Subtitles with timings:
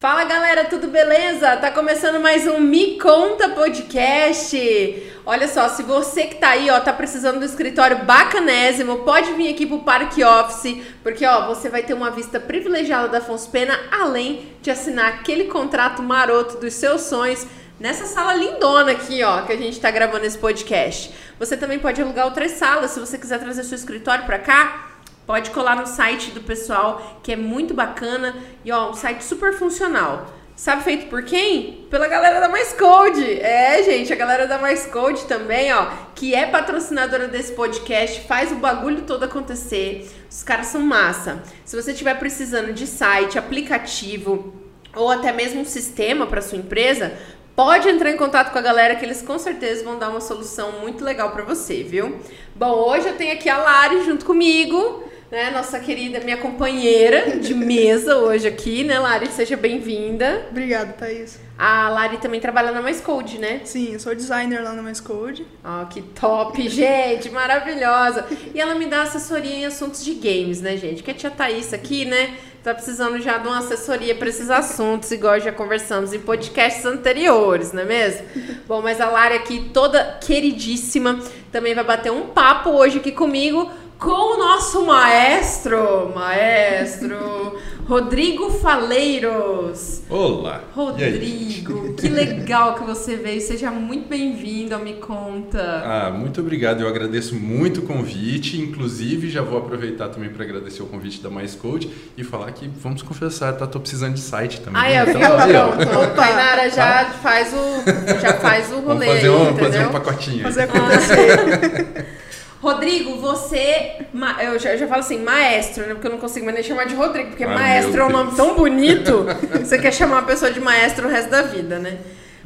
[0.00, 1.56] Fala galera, tudo beleza?
[1.58, 5.12] Tá começando mais um Me Conta Podcast.
[5.24, 9.54] Olha só, se você que tá aí, ó, tá precisando do escritório bacanésimo, pode vir
[9.54, 13.78] aqui pro Parque Office, porque ó, você vai ter uma vista privilegiada da Afonso Pena,
[13.92, 17.46] além de assinar aquele contrato maroto dos seus sonhos
[17.82, 21.12] nessa sala lindona aqui, ó, que a gente tá gravando esse podcast.
[21.38, 24.88] Você também pode alugar outras salas, se você quiser trazer seu escritório para cá,
[25.24, 29.52] Pode colar no site do pessoal, que é muito bacana e ó, um site super
[29.54, 30.26] funcional.
[30.56, 31.86] Sabe feito por quem?
[31.88, 33.40] Pela galera da Mais Code.
[33.40, 38.50] É, gente, a galera da Mais Code também, ó, que é patrocinadora desse podcast, faz
[38.50, 40.10] o bagulho todo acontecer.
[40.28, 41.40] Os caras são massa.
[41.64, 44.52] Se você estiver precisando de site, aplicativo
[44.94, 47.12] ou até mesmo um sistema para sua empresa,
[47.54, 50.80] Pode entrar em contato com a galera que eles com certeza vão dar uma solução
[50.80, 52.18] muito legal para você, viu?
[52.56, 55.50] Bom, hoje eu tenho aqui a Lari junto comigo né?
[55.50, 59.28] Nossa querida, minha companheira de mesa hoje aqui, né, Lari?
[59.28, 60.46] Seja bem-vinda.
[60.50, 61.40] Obrigada, Thaís.
[61.56, 63.62] A Lari também trabalha na Mais Code, né?
[63.64, 65.46] Sim, eu sou designer lá na Mais Code.
[65.64, 68.26] Ó, oh, que top, gente, maravilhosa.
[68.54, 71.02] E ela me dá assessoria em assuntos de games, né, gente?
[71.02, 72.36] Que a tia Thaís aqui, né?
[72.62, 77.72] Tá precisando já de uma assessoria para esses assuntos, igual já conversamos em podcasts anteriores,
[77.72, 78.24] não é mesmo?
[78.68, 81.18] Bom, mas a Lari aqui, toda queridíssima,
[81.50, 90.02] também vai bater um papo hoje aqui comigo com o nosso maestro, maestro Rodrigo Faleiros.
[90.08, 90.60] Olá.
[90.74, 93.40] Rodrigo, que legal que você veio.
[93.40, 95.82] Seja muito bem-vindo ao Me Conta.
[95.84, 96.80] Ah, muito obrigado.
[96.80, 98.56] Eu agradeço muito o convite.
[98.56, 102.68] Inclusive, já vou aproveitar também para agradecer o convite da Mais Code e falar que,
[102.68, 103.66] vamos confessar, tá?
[103.66, 104.80] Tô precisando de site também.
[104.80, 106.12] Ah, é, então, pronto.
[106.12, 107.10] O Tainara já tá?
[107.20, 109.06] faz o já faz o rolê.
[109.06, 110.42] Vamos fazer um, fazer um pacotinho.
[110.44, 112.06] Fazer acontecer.
[112.62, 113.96] Rodrigo, você.
[114.40, 115.94] Eu já, eu já falo assim, maestro, né?
[115.94, 118.36] Porque eu não consigo mais nem chamar de Rodrigo, porque Ai, maestro é um nome
[118.36, 119.26] tão bonito
[119.58, 121.98] você quer chamar a pessoa de maestro o resto da vida, né?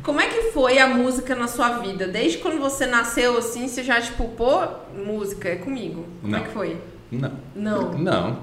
[0.03, 2.07] Como é que foi a música na sua vida?
[2.07, 4.63] Desde quando você nasceu assim, você já, tipo, pô,
[5.05, 6.07] música é comigo.
[6.23, 6.39] Como não.
[6.39, 6.77] é que foi?
[7.13, 7.33] Não.
[7.55, 7.93] Não.
[7.93, 8.39] Não.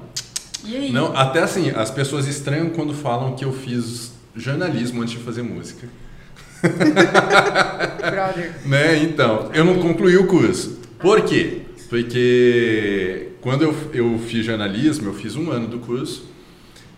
[0.64, 0.92] E aí?
[0.92, 5.42] Não, até assim, as pessoas estranham quando falam que eu fiz jornalismo antes de fazer
[5.42, 5.88] música.
[6.62, 8.54] Brother.
[8.68, 8.98] né?
[8.98, 10.84] Então, eu não concluí o curso.
[11.00, 11.63] Por quê?
[11.94, 16.26] Porque quando eu, eu fiz jornalismo, eu fiz um ano do curso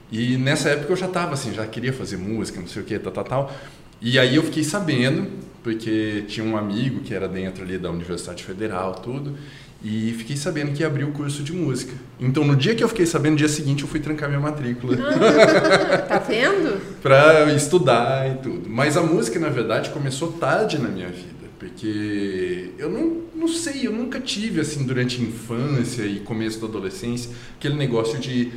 [0.09, 2.97] e nessa época eu já estava assim, já queria fazer música, não sei o que,
[2.97, 3.55] tal, tal, tal.
[4.01, 5.27] E aí eu fiquei sabendo,
[5.61, 9.35] porque tinha um amigo que era dentro ali da Universidade Federal, tudo,
[9.83, 11.91] e fiquei sabendo que abriu o curso de música.
[12.17, 14.95] Então, no dia que eu fiquei sabendo, no dia seguinte eu fui trancar minha matrícula.
[14.97, 16.79] Ah, tá vendo?
[17.01, 18.69] para estudar e tudo.
[18.69, 21.35] Mas a música, na verdade, começou tarde na minha vida.
[21.59, 26.67] Porque eu não, não sei, eu nunca tive, assim, durante a infância e começo da
[26.67, 28.51] adolescência, aquele negócio de,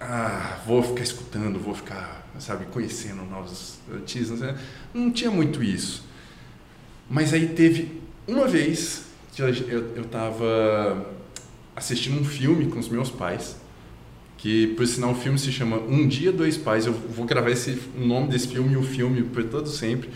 [0.00, 4.40] ah, vou ficar escutando, vou ficar, sabe, conhecendo novos artistas.
[4.40, 4.56] Né?
[4.94, 6.04] Não tinha muito isso.
[7.10, 9.04] Mas aí teve uma vez
[9.34, 11.14] que eu, eu, tava
[11.74, 13.56] assistindo um filme com os meus pais,
[14.36, 16.86] que por sinal o filme se chama Um Dia, Dois Pais.
[16.86, 20.10] Eu vou gravar esse, o nome desse filme e o filme por todo sempre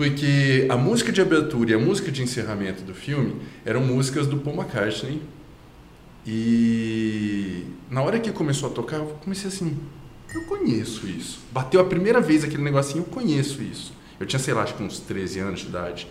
[0.00, 4.38] porque a música de abertura e a música de encerramento do filme eram músicas do
[4.38, 5.20] Paul McCartney.
[6.26, 9.76] E na hora que começou a tocar, eu comecei assim,
[10.34, 11.40] eu conheço isso.
[11.52, 13.92] Bateu a primeira vez aquele negocinho, eu conheço isso.
[14.18, 16.08] Eu tinha, sei lá, acho que uns 13 anos de idade.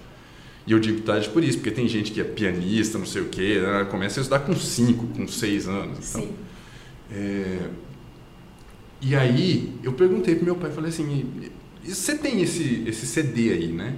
[0.68, 3.30] E eu digo idade por isso, porque tem gente que é pianista, não sei o
[3.30, 3.88] quê, né?
[3.90, 6.10] começa a estudar com 5, com 6 anos.
[6.10, 6.36] Então, Sim.
[7.12, 7.70] É...
[9.02, 11.50] E aí, eu perguntei pro meu pai, falei assim,
[11.96, 13.96] você tem esse, esse CD aí, né?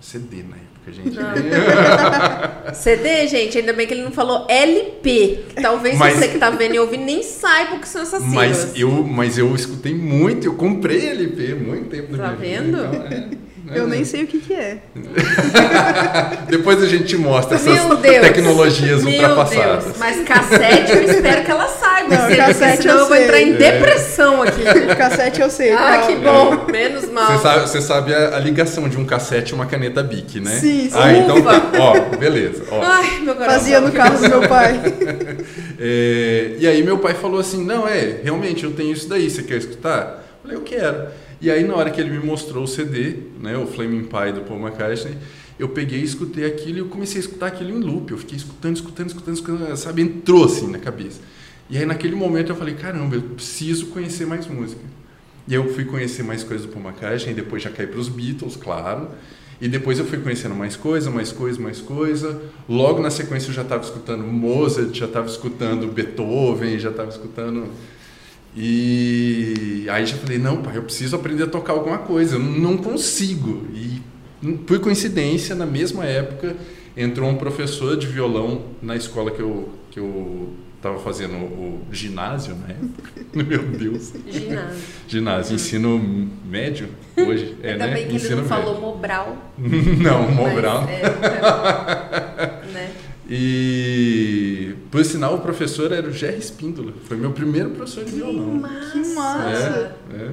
[0.00, 1.16] CD na época, gente.
[2.76, 5.44] CD, gente, ainda bem que ele não falou LP.
[5.60, 8.34] Talvez mas, você que tá vendo e ouvindo nem saiba o que são essas siglas.
[8.34, 12.76] Mas eu, mas eu escutei muito, eu comprei LP muito tempo Tá vendo?
[12.76, 13.43] Vida, então, é.
[13.72, 14.78] Eu nem sei o que, que é.
[16.48, 17.78] Depois a gente mostra essas
[18.20, 19.84] tecnologias Meu ultrapassadas.
[19.84, 19.96] Deus.
[19.98, 22.14] Mas cassete eu espero que ela saiba.
[22.14, 24.48] Não, cassete senão eu, eu vou entrar em depressão é.
[24.48, 24.62] aqui.
[24.96, 25.72] cassete eu sei.
[25.72, 26.66] Ah, que bom.
[26.70, 27.32] Menos mal.
[27.32, 30.58] Você sabe, você sabe a, a, ligação de um cassete e uma caneta Bic, né?
[30.58, 30.90] Sim, sim.
[30.92, 31.62] Ah, então tá.
[31.78, 32.64] Ó, beleza.
[32.70, 32.82] Ó.
[32.82, 33.60] Ai, meu coração.
[33.60, 34.80] Fazia no carro do meu pai.
[35.80, 39.42] é, e aí meu pai falou assim, não, é, realmente eu tenho isso daí, você
[39.42, 40.22] quer escutar?
[40.42, 41.24] Eu falei, eu quero.
[41.44, 44.40] E aí, na hora que ele me mostrou o CD, né, o Flaming Pie do
[44.48, 45.14] Paul McCartney,
[45.58, 48.10] eu peguei e escutei aquilo e eu comecei a escutar aquilo em loop.
[48.10, 50.00] Eu fiquei escutando, escutando, escutando, escutando, sabe?
[50.00, 51.20] Entrou assim na cabeça.
[51.68, 54.80] E aí, naquele momento, eu falei: caramba, eu preciso conhecer mais música.
[55.46, 58.56] E eu fui conhecer mais coisas do Paul McCartney, depois já caí para os Beatles,
[58.56, 59.10] claro.
[59.60, 62.40] E depois eu fui conhecendo mais coisa, mais coisa, mais coisa.
[62.66, 67.68] Logo na sequência eu já estava escutando Mozart, já estava escutando Beethoven, já estava escutando.
[68.56, 72.76] E aí já falei: não, pai, eu preciso aprender a tocar alguma coisa, eu não
[72.76, 73.66] consigo.
[73.74, 74.00] E
[74.66, 76.56] por coincidência, na mesma época,
[76.96, 82.54] entrou um professor de violão na escola que eu, que eu estava fazendo o ginásio
[82.56, 83.10] na época.
[83.34, 84.12] Meu Deus.
[84.30, 84.82] Ginásio.
[85.08, 87.56] Ginásio, ensino médio hoje.
[87.62, 87.94] É, Ainda né?
[87.94, 88.64] bem que ensino ele não médio.
[88.66, 89.36] falou Mobral.
[89.58, 90.86] não, mas Mobral.
[90.88, 91.02] é,
[92.72, 92.90] né?
[93.28, 96.92] E, por sinal, o professor era o Jerry Espíndola.
[97.04, 98.62] Foi meu primeiro professor de violão.
[98.92, 99.96] Que massa.
[100.12, 100.30] É, é.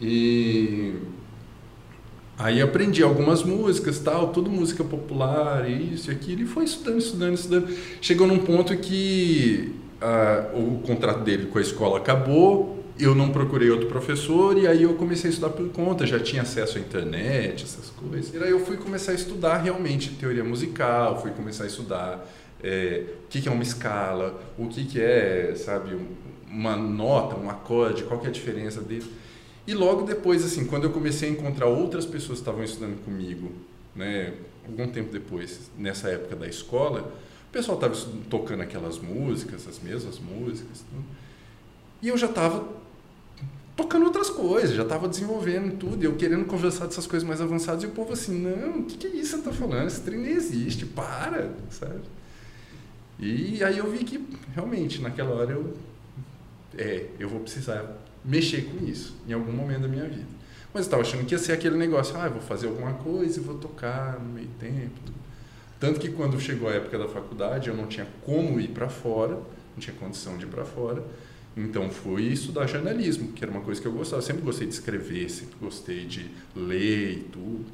[0.00, 0.94] E
[2.38, 7.34] aí aprendi algumas músicas, tal, tudo música popular, isso e aquilo, e foi estudando, estudando,
[7.34, 7.68] estudando.
[8.00, 13.70] Chegou num ponto que ah, o contrato dele com a escola acabou, eu não procurei
[13.70, 17.64] outro professor, e aí eu comecei a estudar por conta, já tinha acesso à internet,
[17.64, 18.34] essas coisas.
[18.34, 22.26] E aí eu fui começar a estudar realmente teoria musical, fui começar a estudar
[22.62, 26.06] é, o que, que é uma escala, o que, que é, sabe, um-
[26.48, 29.10] uma nota, um acorde, qual que é a diferença dele.
[29.66, 33.50] E logo depois, assim, quando eu comecei a encontrar outras pessoas que estavam estudando comigo,
[33.96, 34.34] né,
[34.66, 37.12] algum tempo depois, nessa época da escola,
[37.48, 37.94] o pessoal estava
[38.28, 41.04] tocando aquelas músicas, as mesmas músicas, tudo.
[42.02, 42.68] E eu já estava
[43.76, 47.86] tocando outras coisas, já estava desenvolvendo tudo, eu querendo conversar dessas coisas mais avançadas, e
[47.86, 49.86] o povo assim, não, o que, que é isso que você está falando?
[49.86, 52.02] Esse trem não existe, para, sabe?
[53.18, 54.22] E aí eu vi que,
[54.54, 55.74] realmente, naquela hora eu,
[56.76, 60.26] é, eu vou precisar mexer com isso em algum momento da minha vida.
[60.74, 63.42] Mas eu estava achando que ia ser aquele negócio, ah, vou fazer alguma coisa e
[63.42, 65.00] vou tocar no meio tempo.
[65.78, 69.34] Tanto que quando chegou a época da faculdade, eu não tinha como ir para fora,
[69.34, 71.02] não tinha condição de ir para fora.
[71.56, 74.22] Então fui estudar jornalismo, que era uma coisa que eu gostava.
[74.22, 77.66] Eu sempre gostei de escrever, sempre gostei de ler e tudo.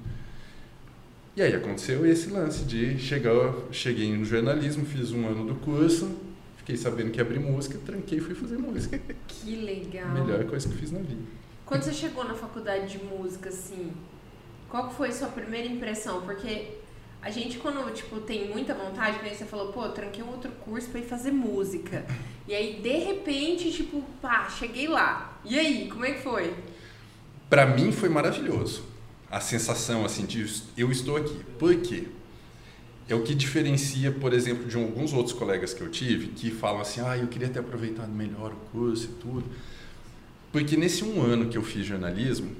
[1.36, 6.10] E aí aconteceu esse lance de chegar, cheguei no jornalismo, fiz um ano do curso,
[6.56, 9.00] fiquei sabendo que ia abrir música, tranquei e fui fazer música.
[9.28, 10.10] Que legal.
[10.10, 11.22] Melhor coisa que eu fiz na vida.
[11.64, 13.92] Quando você chegou na faculdade de música, assim,
[14.68, 16.22] qual foi a sua primeira impressão?
[16.22, 16.72] Porque
[17.20, 20.88] a gente, quando, tipo, tem muita vontade, que você falou, pô, tranquei um outro curso
[20.88, 22.06] pra ir fazer música.
[22.46, 25.38] E aí, de repente, tipo, pá, cheguei lá.
[25.44, 26.54] E aí, como é que foi?
[27.50, 28.84] Para mim foi maravilhoso.
[29.30, 31.44] A sensação assim de eu estou aqui.
[31.58, 32.08] Por quê?
[33.08, 36.80] É o que diferencia, por exemplo, de alguns outros colegas que eu tive que falam
[36.80, 39.44] assim: "Ah, eu queria ter aproveitado melhor o curso e tudo".
[40.52, 42.54] Porque nesse um ano que eu fiz jornalismo,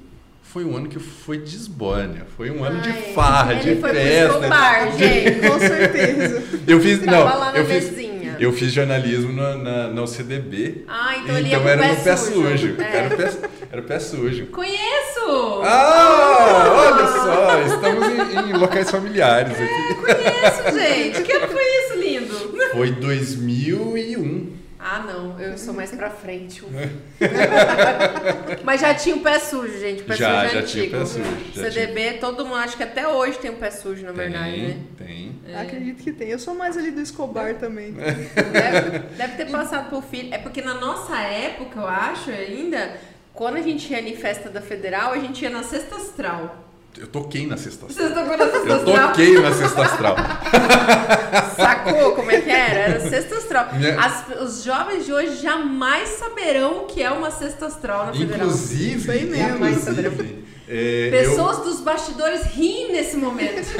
[0.51, 3.79] foi um ano que foi de esbórnia, foi um ano Ai, de farra, ele de
[3.79, 4.37] foi pro festa.
[4.39, 5.47] Escobar, gente.
[5.47, 6.43] Com certeza.
[6.67, 8.35] Eu fiz, não, lá eu fiz, mesinha.
[8.39, 10.85] eu fiz jornalismo na, na, na UCDB.
[10.87, 12.57] Ah, então ele então pro era pé no pé sujo.
[12.57, 12.75] sujo.
[12.81, 12.97] É.
[12.97, 13.31] Era, pé,
[13.71, 14.47] era pé sujo.
[14.47, 15.61] Conheço!
[15.63, 19.95] Ah, olha só, estamos em, em locais familiares aqui.
[20.01, 21.21] Conheço, gente.
[21.21, 22.57] Que ano foi isso, lindo?
[22.71, 24.49] Foi 2001.
[24.91, 26.63] Ah, não, eu sou mais pra frente.
[28.63, 30.01] Mas já tinha o pé sujo, gente.
[30.01, 30.97] O pé Já, sujo é já tinha o antigo.
[30.97, 34.11] pé sujo, já CDB, todo mundo, acho que até hoje tem o pé sujo, na
[34.11, 34.77] verdade, tem, né?
[34.97, 35.55] tem.
[35.55, 36.29] Acredito que tem.
[36.29, 37.91] Eu sou mais ali do Escobar também.
[37.91, 40.33] Deve, deve ter passado por filho.
[40.33, 42.97] É porque na nossa época, eu acho, ainda,
[43.31, 46.68] quando a gente ia em festa da Federal, a gente ia na Sexta Astral.
[46.97, 48.09] Eu toquei na sexta astral.
[48.09, 49.07] Vocês estão na Sexta Eu Astral?
[49.09, 50.15] toquei na sexta astral.
[51.55, 52.79] Sacou como é que era?
[52.79, 53.67] Era Sexta Astral.
[53.73, 58.13] Minha- As- os jovens de hoje jamais saberão o que é uma Sexta Astral na
[58.13, 58.47] Federal.
[58.47, 59.65] Inclusive, Isso aí mesmo.
[59.67, 63.65] inclusive, é, Pessoas dos bastidores riem nesse momento.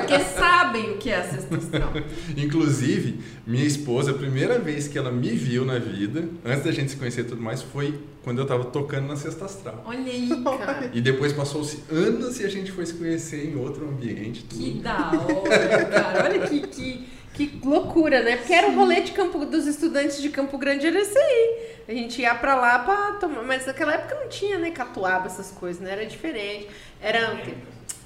[0.00, 5.12] porque sabem o que é a eu, inclusive, minha esposa, a primeira vez que ela
[5.12, 8.46] me viu na vida, antes da gente se conhecer e tudo mais, foi quando eu
[8.46, 9.84] tava tocando na sexta astral.
[9.86, 10.90] Olha aí, cara.
[10.94, 14.44] E depois passou-se anos e a gente foi se conhecer em outro ambiente.
[14.44, 14.62] Tudo.
[14.62, 16.24] Que da hora, cara.
[16.24, 17.06] Olha que, que,
[17.46, 18.36] que loucura, né?
[18.36, 21.68] Porque era o rolê de Campo, dos estudantes de Campo Grande, era isso aí.
[21.88, 23.42] A gente ia pra lá pra tomar.
[23.42, 24.70] Mas naquela época não tinha, né?
[24.72, 25.92] Catuaba, essas coisas, né?
[25.92, 26.68] Era diferente.
[27.00, 27.36] Era.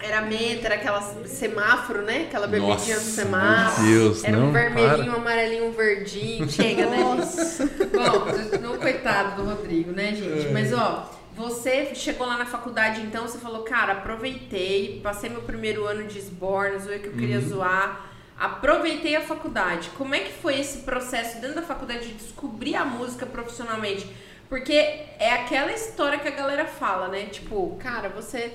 [0.05, 2.25] Era menta, era aquela semáforo, né?
[2.29, 3.87] Aquela bebidinha do Nossa, semáforo.
[3.87, 5.13] meu Deus, era não, um vermelhinho, para.
[5.13, 6.47] um amarelinho, um verdinho.
[6.51, 6.97] Chega, né?
[6.99, 7.67] Nossa.
[7.67, 10.49] Bom, não coitado do Rodrigo, né, gente?
[10.49, 10.51] É.
[10.53, 15.85] Mas, ó, você chegou lá na faculdade, então, você falou, cara, aproveitei, passei meu primeiro
[15.87, 17.49] ano de esborno, zoei que eu queria Uhum.
[17.49, 18.12] zoar.
[18.43, 19.91] Aproveitei a faculdade.
[19.97, 24.05] Como é que foi esse processo dentro da faculdade de descobrir a música profissionalmente?
[24.49, 27.27] Porque é aquela história que a galera fala, né?
[27.27, 28.53] Tipo, cara, você,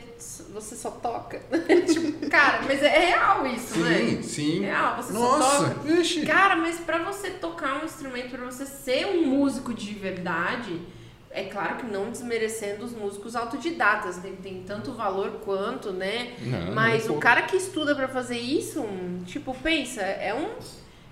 [0.54, 1.40] você só toca.
[1.90, 3.98] tipo, cara, mas é real isso, né?
[3.98, 4.60] Sim, sim.
[4.60, 5.80] Real, você só Nossa, toca.
[5.80, 6.26] vixe.
[6.26, 10.82] Cara, mas pra você tocar um instrumento, pra você ser um músico de verdade,
[11.30, 16.34] É claro que não desmerecendo os músicos autodidatas, tem, tem tanto valor quanto, né?
[16.42, 18.84] Não, Mas não, o cara que estuda pra fazer isso,
[19.26, 20.50] tipo, pensa, é um,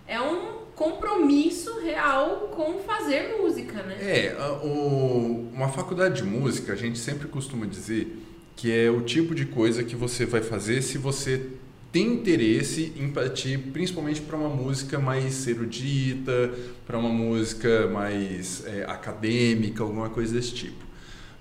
[0.08, 3.98] é um compromisso real com fazer música, né?
[4.02, 8.18] É, o- uma faculdade de música, a gente sempre costuma dizer
[8.56, 11.50] que é o tipo de coisa que você vai fazer se você
[11.96, 16.54] tem interesse em partir principalmente para uma música mais erudita,
[16.86, 20.84] para uma música mais é, acadêmica, alguma coisa desse tipo.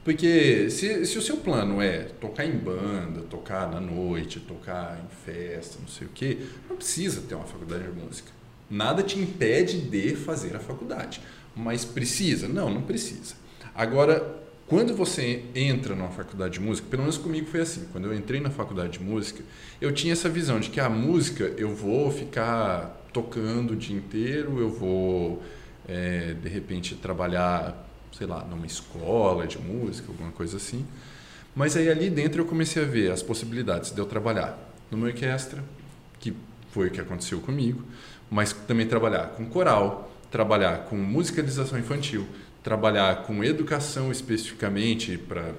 [0.04, 5.08] Porque se, se o seu plano é tocar em banda, tocar na noite, tocar em
[5.26, 6.38] festa, não sei o quê,
[6.70, 8.30] não precisa ter uma faculdade de música.
[8.70, 11.20] Nada te impede de fazer a faculdade.
[11.56, 12.46] Mas precisa?
[12.46, 13.34] Não, não precisa.
[13.74, 18.14] Agora, quando você entra numa faculdade de música, pelo menos comigo foi assim, quando eu
[18.14, 19.42] entrei na faculdade de música,
[19.80, 24.58] eu tinha essa visão de que a música eu vou ficar tocando o dia inteiro,
[24.58, 25.42] eu vou
[25.86, 30.86] é, de repente trabalhar, sei lá, numa escola de música, alguma coisa assim.
[31.54, 34.58] Mas aí ali dentro eu comecei a ver as possibilidades de eu trabalhar
[34.90, 35.62] numa orquestra,
[36.18, 36.34] que
[36.70, 37.82] foi o que aconteceu comigo,
[38.30, 42.26] mas também trabalhar com coral, trabalhar com musicalização infantil,
[42.64, 45.52] trabalhar com educação especificamente para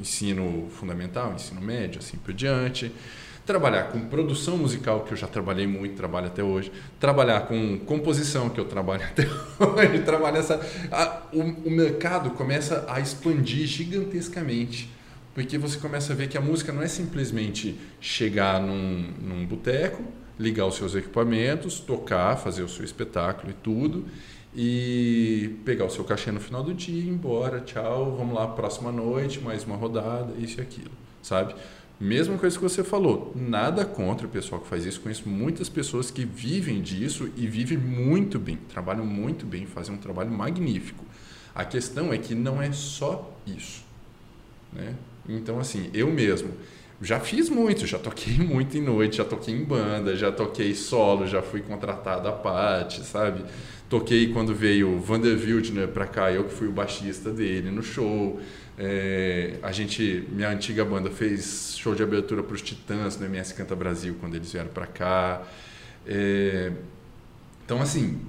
[0.00, 2.92] ensino fundamental, ensino médio, assim por diante,
[3.46, 8.50] trabalhar com produção musical, que eu já trabalhei muito, trabalho até hoje, trabalhar com composição,
[8.50, 10.60] que eu trabalho até hoje, trabalho essa...
[10.90, 14.90] a- o, o mercado começa a expandir gigantescamente,
[15.34, 20.02] porque você começa a ver que a música não é simplesmente chegar num, num boteco,
[20.38, 24.06] ligar os seus equipamentos, tocar, fazer o seu espetáculo e tudo,
[24.58, 28.90] e pegar o seu cachê no final do dia, ir embora, tchau, vamos lá, próxima
[28.90, 30.90] noite, mais uma rodada, isso e aquilo,
[31.22, 31.54] sabe?
[32.00, 36.10] Mesma coisa que você falou, nada contra o pessoal que faz isso, conheço muitas pessoas
[36.10, 41.04] que vivem disso e vivem muito bem, trabalham muito bem, fazem um trabalho magnífico.
[41.54, 43.84] A questão é que não é só isso,
[44.72, 44.94] né?
[45.28, 46.50] Então, assim, eu mesmo
[47.00, 51.26] já fiz muito, já toquei muito em noite, já toquei em banda, já toquei solo,
[51.26, 53.44] já fui contratado à parte, sabe?
[53.88, 57.82] Toquei quando veio o Vander Wildner pra cá, eu que fui o baixista dele no
[57.82, 58.40] show.
[58.78, 63.54] É, a gente, minha antiga banda fez show de abertura para os Titãs no MS
[63.54, 65.42] Canta Brasil quando eles vieram pra cá.
[66.06, 66.72] É,
[67.64, 68.20] então, assim,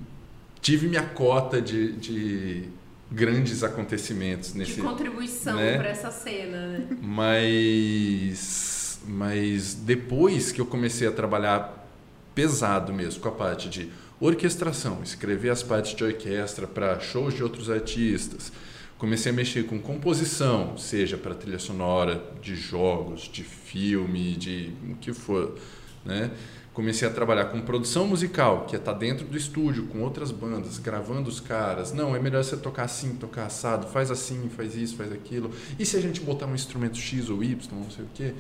[0.62, 2.64] tive minha cota de, de
[3.12, 5.78] grandes acontecimentos nesse, de contribuição né?
[5.78, 6.88] pra essa cena, né?
[7.02, 11.88] mas, mas depois que eu comecei a trabalhar
[12.36, 17.44] pesado mesmo com a parte de orquestração, escrever as partes de orquestra para shows de
[17.44, 18.52] outros artistas,
[18.98, 24.96] comecei a mexer com composição, seja para trilha sonora de jogos, de filme, de o
[24.96, 25.56] que for,
[26.04, 26.32] né?
[26.78, 30.78] Comecei a trabalhar com produção musical, que é estar dentro do estúdio com outras bandas,
[30.78, 31.92] gravando os caras.
[31.92, 35.50] Não, é melhor você tocar assim, tocar assado, faz assim, faz isso, faz aquilo.
[35.80, 38.34] E se a gente botar um instrumento X ou Y, não sei o quê?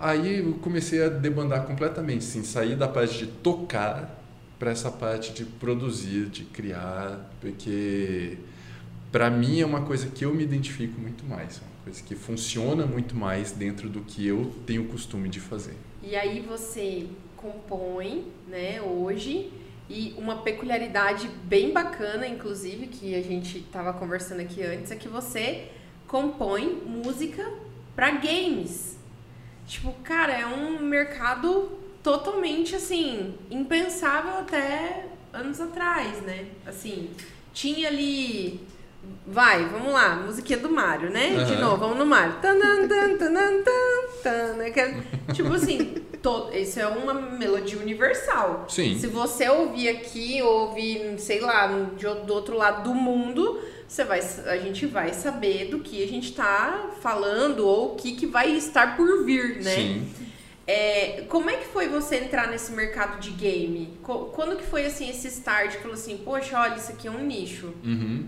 [0.00, 4.20] Aí eu comecei a debandar completamente, sim, sair da parte de tocar
[4.58, 8.38] para essa parte de produzir, de criar, porque
[9.12, 12.16] para mim é uma coisa que eu me identifico muito mais, é uma coisa que
[12.16, 15.76] funciona muito mais dentro do que eu tenho costume de fazer.
[16.02, 17.06] E aí você
[17.42, 19.52] compõe, né, hoje,
[19.90, 25.08] e uma peculiaridade bem bacana, inclusive, que a gente estava conversando aqui antes, é que
[25.08, 25.68] você
[26.06, 27.44] compõe música
[27.94, 28.96] para games.
[29.66, 31.72] Tipo, cara, é um mercado
[32.02, 36.46] totalmente assim, impensável até anos atrás, né?
[36.66, 37.10] Assim,
[37.52, 38.60] tinha ali
[39.26, 41.30] Vai, vamos lá, musiquinha do Mario, né?
[41.44, 41.60] De Aham.
[41.60, 42.34] novo, vamos no Mario.
[42.40, 44.68] Tanan, tan, tanan, tan, tan, né?
[44.70, 48.66] É- Tipo assim, to- isso é uma melodia universal.
[48.68, 48.98] Sim.
[48.98, 54.20] Se você ouvir aqui, ouvir, sei lá, de, do outro lado do mundo, você vai,
[54.46, 58.50] a gente vai saber do que a gente tá falando ou o que, que vai
[58.56, 59.74] estar por vir, né?
[59.74, 60.06] Sim.
[60.66, 63.90] É, como é que foi você entrar nesse mercado de game?
[64.02, 65.74] Quando que foi assim esse start?
[65.78, 67.74] Falou assim, poxa, olha, isso aqui é um nicho.
[67.84, 68.24] Uhum.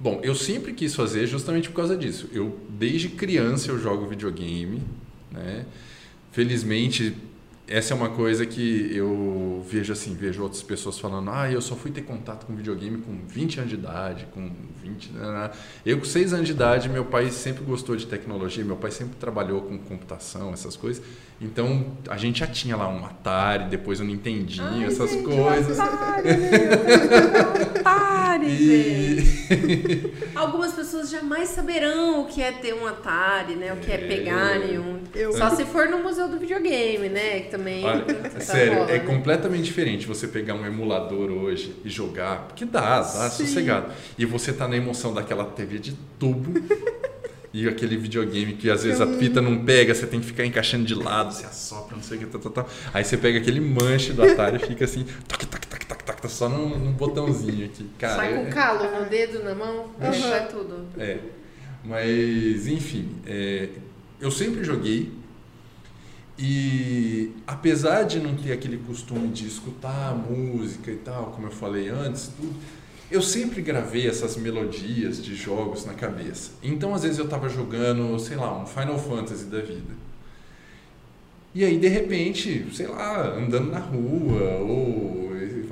[0.00, 2.28] Bom, eu sempre quis fazer justamente por causa disso.
[2.32, 4.82] Eu, desde criança, eu jogo videogame,
[5.30, 5.66] né?
[6.32, 7.14] Felizmente,
[7.66, 11.74] essa é uma coisa que eu vejo assim, vejo outras pessoas falando, ah, eu só
[11.74, 14.50] fui ter contato com videogame com 20 anos de idade, com
[14.82, 15.12] 20...
[15.12, 15.50] né, né.
[15.84, 19.16] Eu com 6 anos de idade, meu pai sempre gostou de tecnologia, meu pai sempre
[19.16, 21.02] trabalhou com computação, essas coisas.
[21.40, 25.78] Então, a gente já tinha lá um Atari, depois um Nintendinho, Ai, essas gente, coisas.
[25.78, 27.80] Otário, meu, otário.
[27.80, 30.14] Atari, E...
[30.34, 33.72] Algumas pessoas jamais saberão o que é ter um Atari, né?
[33.72, 33.98] O que é, É.
[34.08, 35.00] pegar nenhum.
[35.14, 37.40] Eu- Só se for no Museu do Videogame, né?
[37.56, 37.84] Também.
[37.84, 39.04] Olha, tá sério, rola, é né?
[39.04, 43.46] completamente diferente você pegar um emulador hoje e jogar, porque dá, dá Sim.
[43.46, 43.92] sossegado.
[44.18, 46.52] E você tá na emoção daquela TV de tubo
[47.54, 50.84] e aquele videogame que às vezes a fita não pega, você tem que ficar encaixando
[50.84, 52.68] de lado, você assopra, não sei o que, tal, tal, tal.
[52.92, 56.20] Aí você pega aquele manche do Atari e fica assim, toc, toc, toc, toc, toc,
[56.22, 57.88] tá só num, num botãozinho aqui.
[58.00, 60.86] Cara, Sai com é- calo no dedo, na mão, sai tudo.
[60.98, 61.18] É,
[61.84, 63.68] mas enfim, é,
[64.20, 65.22] eu sempre joguei
[66.38, 71.88] e apesar de não ter aquele costume de escutar música e tal, como eu falei
[71.88, 72.54] antes, tudo,
[73.10, 76.52] eu sempre gravei essas melodias de jogos na cabeça.
[76.62, 79.94] Então às vezes eu tava jogando, sei lá, um Final Fantasy da vida.
[81.54, 85.24] E aí de repente, sei lá, andando na rua ou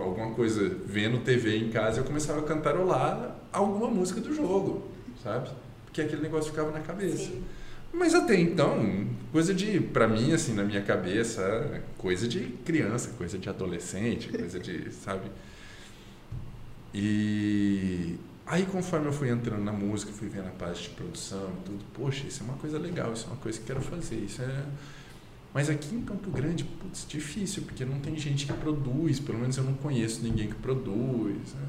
[0.03, 4.83] alguma coisa, vendo TV em casa, eu começava a cantarolar alguma música do jogo,
[5.23, 5.51] sabe?
[5.85, 7.17] Porque aquele negócio ficava na cabeça.
[7.17, 7.43] Sim.
[7.93, 13.39] Mas até então, coisa de, pra mim, assim, na minha cabeça, coisa de criança, coisa
[13.39, 15.31] de adolescente, coisa de, sabe?
[16.95, 21.65] E aí, conforme eu fui entrando na música, fui vendo a parte de produção e
[21.67, 24.41] tudo, poxa, isso é uma coisa legal, isso é uma coisa que quero fazer, isso
[24.43, 24.65] é...
[25.55, 29.59] Mas aqui em Campo Grande, putz, difícil, porque não tem gente que produz, pelo menos
[29.59, 31.69] eu não conheço ninguém que produz, né?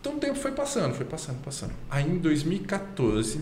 [0.00, 1.72] Então o tempo foi passando, foi passando, passando.
[1.90, 3.40] Aí em 2014,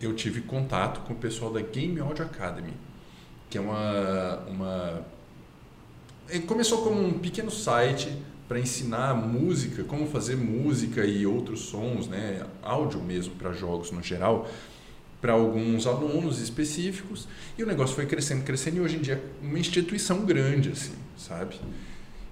[0.00, 2.72] eu tive contato com o pessoal da Game Audio Academy,
[3.48, 4.38] que é uma.
[4.48, 5.04] uma
[6.46, 8.10] começou como um pequeno site
[8.48, 14.02] para ensinar música, como fazer música e outros sons, né, áudio mesmo para jogos no
[14.02, 14.48] geral,
[15.20, 17.28] para alguns alunos específicos.
[17.56, 20.94] E o negócio foi crescendo, crescendo e hoje em dia é uma instituição grande, assim,
[21.16, 21.60] sabe?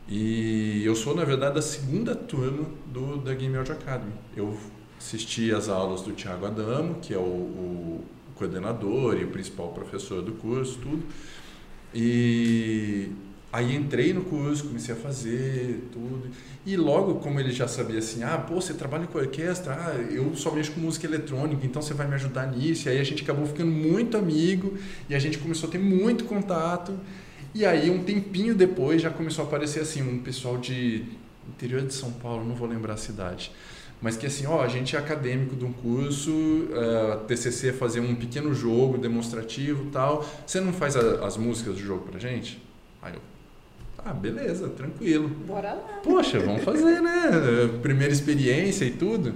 [0.08, 4.12] E eu sou, na verdade, da segunda turma do, da Game Audio Academy.
[4.34, 4.58] Eu
[4.98, 10.22] assisti as aulas do Thiago Adamo, que é o, o coordenador e o principal professor
[10.22, 11.02] do curso, tudo.
[11.94, 13.08] E
[13.52, 16.28] aí entrei no curso, comecei a fazer tudo.
[16.66, 20.34] E logo, como ele já sabia assim, ah, pô, você trabalha com orquestra, ah, eu
[20.36, 22.88] só mexo com música eletrônica, então você vai me ajudar nisso.
[22.88, 24.76] E aí a gente acabou ficando muito amigo
[25.08, 26.92] e a gente começou a ter muito contato.
[27.54, 31.04] E aí, um tempinho depois, já começou a aparecer assim, um pessoal de
[31.48, 33.50] interior de São Paulo, não vou lembrar a cidade.
[34.00, 37.98] Mas que assim, ó, a gente é acadêmico de um curso, uh, TCC é fazer
[38.00, 40.24] um pequeno jogo demonstrativo e tal.
[40.46, 42.62] Você não faz a- as músicas do jogo pra gente?
[43.02, 43.20] Aí eu,
[44.04, 45.28] ah, beleza, tranquilo.
[45.28, 46.00] Bora lá.
[46.04, 47.30] Poxa, vamos fazer, né?
[47.82, 49.34] Primeira experiência e tudo.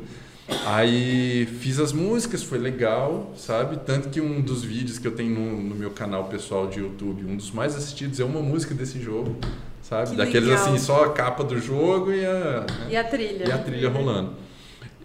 [0.67, 3.79] Aí fiz as músicas, foi legal, sabe?
[3.85, 7.25] Tanto que um dos vídeos que eu tenho no, no meu canal pessoal de YouTube,
[7.25, 9.37] um dos mais assistidos é uma música desse jogo,
[9.83, 10.11] sabe?
[10.11, 10.65] Que Daqueles legal.
[10.67, 12.89] assim, só a capa do jogo e a, né?
[12.91, 13.45] E a trilha?
[13.49, 14.35] e a trilha rolando.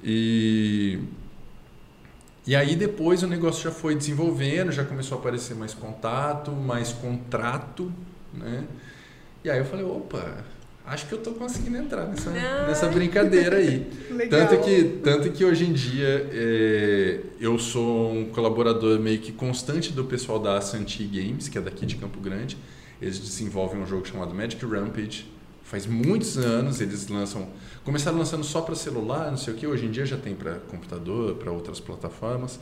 [0.03, 0.99] E
[2.47, 6.93] e aí depois o negócio já foi desenvolvendo, já começou a aparecer mais contato, mais
[6.93, 7.91] contrato,
[8.33, 8.63] né?
[9.43, 10.45] E aí eu falei, opa,
[10.86, 13.91] acho que eu tô conseguindo entrar nessa, nessa brincadeira aí.
[14.10, 14.47] Legal.
[14.47, 19.91] Tanto que, tanto que hoje em dia é, eu sou um colaborador meio que constante
[19.91, 22.57] do pessoal da Santi Games, que é daqui de Campo Grande.
[23.01, 25.29] Eles desenvolvem um jogo chamado Magic Rampage.
[25.67, 27.49] Faz muitos anos eles lançam.
[27.84, 29.67] Começaram lançando só para celular, não sei o que.
[29.67, 32.58] Hoje em dia já tem para computador, para outras plataformas.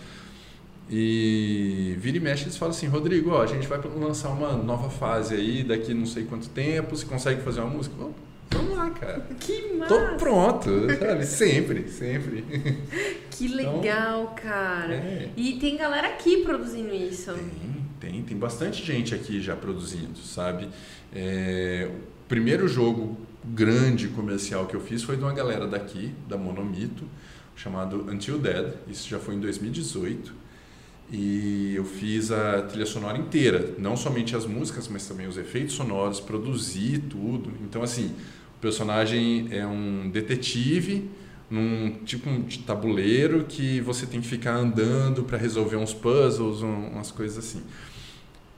[0.90, 4.90] E vira e mexe eles falam assim, Rodrigo, ó, a gente vai lançar uma nova
[4.90, 6.96] fase aí daqui não sei quanto tempo.
[6.96, 7.96] Você consegue fazer uma música?
[7.96, 8.16] Vamos,
[8.50, 9.28] vamos lá, cara.
[9.40, 9.94] Que massa!
[9.94, 11.26] Tô pronto, sabe?
[11.28, 12.44] Sempre, sempre.
[13.30, 14.96] Que legal, cara.
[14.96, 15.30] Então, É.
[15.36, 17.32] E tem galera aqui produzindo isso.
[18.00, 20.70] Tem, tem, tem bastante gente aqui já produzindo, sabe?
[21.14, 21.90] É,
[22.28, 27.04] primeiro jogo grande comercial que eu fiz foi de uma galera daqui, da Monomito,
[27.56, 28.74] chamado Until Dead.
[28.90, 30.34] Isso já foi em 2018.
[31.12, 35.76] E eu fiz a trilha sonora inteira, não somente as músicas, mas também os efeitos
[35.76, 37.52] sonoros, produzi tudo.
[37.62, 38.08] Então, assim,
[38.58, 41.08] o personagem é um detetive
[41.48, 46.88] num tipo de tabuleiro que você tem que ficar andando para resolver uns puzzles, um-
[46.94, 47.62] umas coisas assim.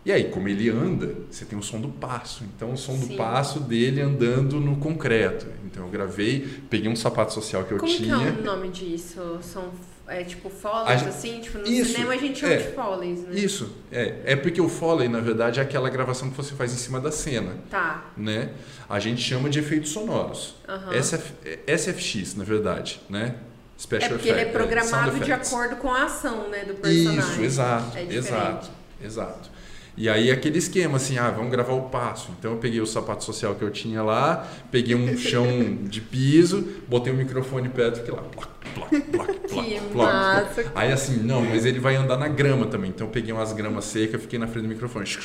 [0.06, 2.44] E aí, como ele anda, você tem o som do passo.
[2.56, 3.08] Então, o som Sim.
[3.10, 5.48] do passo dele andando no concreto.
[5.66, 8.18] Então, eu gravei, peguei um sapato social que eu Como tinha.
[8.18, 9.40] que é o nome disso?
[9.42, 9.70] São
[10.08, 11.42] é, tipo follies, A- assim?
[11.42, 12.58] Tipo, no Isso, cinema a gente chama é.
[12.58, 13.36] de follies, né?
[13.38, 14.16] Isso, é.
[14.24, 17.12] É porque o Foley, na verdade, é aquela gravação que você faz em cima da
[17.12, 18.06] cena, Tá.
[18.16, 18.52] né?
[18.88, 20.56] A gente chama de efeitos sonoros.
[20.70, 20.94] Aham.
[20.94, 23.36] SF, é SFX, na verdade, né?
[23.36, 26.76] É Special porque ele é effect, programado sound de acordo com a ação, né, do
[26.76, 27.20] personagem.
[27.20, 28.70] Isso, exato, É exato,
[29.04, 29.57] exato.
[29.98, 32.30] E aí aquele esquema assim, ah, vamos gravar o passo.
[32.38, 35.48] Então eu peguei o sapato social que eu tinha lá, peguei um chão
[35.86, 40.14] de piso, botei o microfone perto e fiquei lá, plac, plac, plac, plac, Que plac.
[40.14, 40.72] massa.
[40.76, 42.92] Aí assim, não, mas ele vai andar na grama também.
[42.92, 45.08] Então eu peguei umas gramas secas, fiquei na frente do microfone.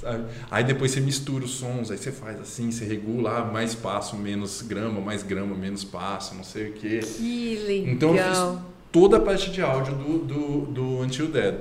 [0.00, 0.24] Sabe?
[0.50, 4.16] Aí depois você mistura os sons, aí você faz assim, você regula, ah, mais passo,
[4.16, 7.00] menos grama, mais grama, menos passo, não sei o quê.
[7.00, 7.92] Que legal.
[7.94, 8.38] Então eu fiz
[8.90, 11.54] toda a parte de áudio do, do, do Until Dead.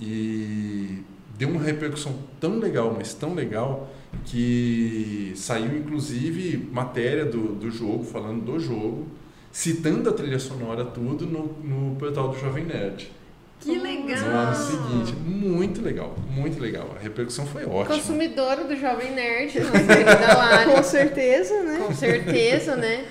[0.00, 1.02] E
[1.38, 3.88] deu uma repercussão tão legal, mas tão legal,
[4.24, 9.06] que saiu inclusive matéria do, do jogo, falando do jogo,
[9.52, 13.10] citando a trilha sonora tudo no, no portal do Jovem Nerd.
[13.58, 14.18] Que No legal.
[14.18, 15.14] ano seguinte.
[15.14, 16.94] Muito legal, muito legal.
[16.98, 17.96] A repercussão foi ótima.
[17.96, 20.70] Consumidora do Jovem Nerd, Lari.
[20.72, 21.78] Com certeza, né?
[21.86, 23.06] Com certeza, né?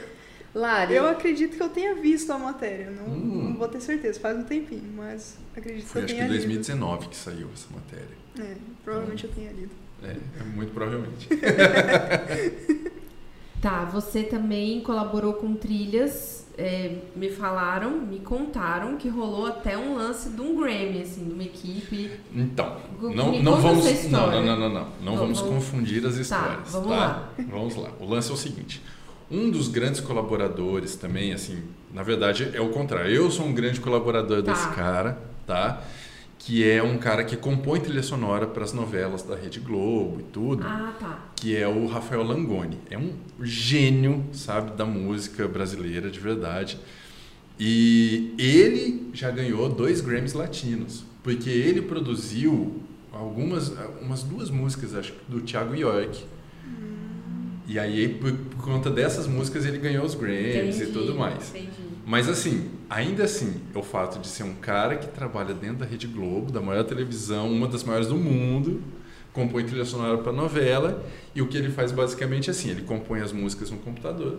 [0.54, 0.93] Lari.
[0.93, 2.91] Eu acredito que eu tenha visto a matéria.
[2.91, 3.35] Não, Hum.
[3.56, 6.30] Não vou ter certeza, faz um tempinho, mas acredito que Foi eu acho que tenha
[6.30, 6.44] em lido.
[6.48, 8.15] 2019 que saiu essa matéria.
[8.39, 9.72] É, provavelmente eu tenha lido.
[10.04, 11.28] É, é muito provavelmente.
[13.62, 16.46] Tá, você também colaborou com trilhas.
[16.56, 21.34] é, me falaram, me contaram que rolou até um lance de um Grammy, assim, de
[21.34, 22.12] uma equipe.
[22.34, 23.86] Então, não, não vamos.
[24.12, 24.88] Não, não, não, não, não.
[25.02, 26.72] Não Vamos- vamos confundir as histórias.
[26.72, 26.96] vamos tá?
[26.96, 27.30] lá.
[27.50, 27.89] Vamos lá.
[28.00, 28.84] O lance é o seguinte.
[29.30, 33.12] Um dos grandes colaboradores também, assim, na verdade é o contrário.
[33.12, 34.52] Eu sou um grande colaborador Tá.
[34.54, 35.82] desse cara, tá?
[36.38, 40.24] Que é um cara que compõe trilha sonora para as novelas da Rede Globo e
[40.24, 40.64] tudo.
[40.66, 41.20] Ah, tá.
[41.36, 42.78] que é o Rafael Langoni.
[42.90, 46.78] É um gênio, sabe, da música brasileira de verdade.
[47.60, 55.14] E ele já ganhou dois Grammys latinos, porque ele produziu algumas, umas duas músicas, acho
[55.28, 56.24] do Thiago York.
[57.67, 61.49] E aí, por, por conta dessas músicas, ele ganhou os Grammys e Entendi, tudo mais.
[61.49, 61.86] Entendi.
[62.06, 65.86] Mas assim, ainda assim, é o fato de ser um cara que trabalha dentro da
[65.86, 68.82] Rede Globo, da maior televisão, uma das maiores do mundo,
[69.34, 73.21] compõe trilha sonora para novela, e o que ele faz basicamente é assim, ele compõe
[73.21, 74.38] as músicas no computador.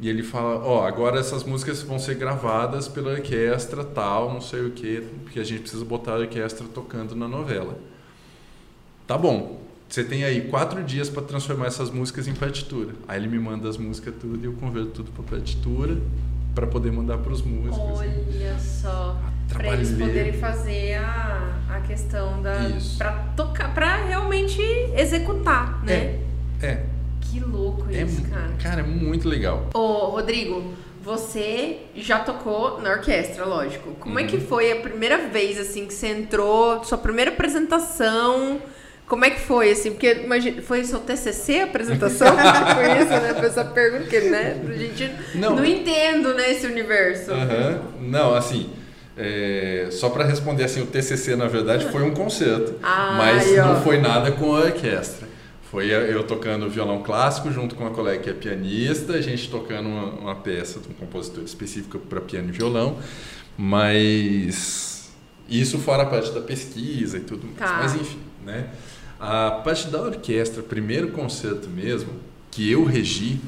[0.00, 4.66] E ele fala, ó, agora essas músicas vão ser gravadas pela orquestra tal, não sei
[4.66, 7.76] o quê, porque a gente precisa botar a orquestra tocando na novela.
[9.06, 9.67] Tá bom.
[9.88, 12.94] Você tem aí quatro dias para transformar essas músicas em partitura.
[13.06, 15.96] Aí ele me manda as músicas tudo e eu converto tudo para partitura
[16.54, 17.78] para poder mandar para os músicos.
[17.98, 19.18] Olha só.
[19.48, 19.74] Pra Trabalhei.
[19.86, 22.68] eles poderem fazer a, a questão da.
[22.68, 22.98] Isso.
[22.98, 24.60] Pra tocar, pra realmente
[24.94, 26.20] executar, né?
[26.60, 26.82] É,
[27.22, 28.52] Que louco é, isso, cara.
[28.62, 29.70] cara, é muito legal.
[29.72, 33.92] Ô, Rodrigo, você já tocou na orquestra, lógico.
[34.00, 34.42] Como é que Uhum.
[34.42, 38.60] foi a primeira vez, assim, que você entrou, sua primeira apresentação?
[39.08, 39.92] Como é que foi, assim?
[39.92, 42.28] Porque, imagina, foi seu TCC a apresentação?
[42.74, 43.30] foi isso, né?
[43.30, 44.60] A pessoa pergunta, porque, né?
[44.68, 45.56] A gente Não.
[45.56, 47.30] não, entendo, né, esse universo.
[48.00, 48.70] Não, assim,
[49.16, 53.56] é, só para responder assim, o TCC na verdade foi um concerto, Ah, mas aí,
[53.56, 55.26] não foi nada com a orquestra.
[55.70, 59.88] Foi eu tocando violão clássico junto com uma colega que é pianista, a gente tocando
[59.88, 62.96] uma, uma peça de um compositor específico para piano e violão,
[63.56, 65.10] mas
[65.48, 67.58] isso fora a parte da pesquisa e tudo mais.
[67.58, 67.78] Tá.
[67.82, 68.68] Mas enfim, né?
[69.20, 72.12] A parte da orquestra, primeiro concerto mesmo,
[72.50, 73.40] que eu regi,